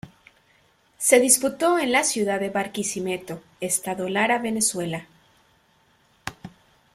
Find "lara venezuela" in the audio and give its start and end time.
4.09-5.05